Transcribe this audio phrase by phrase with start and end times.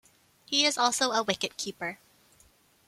[0.47, 1.99] He is also a wicket keeper.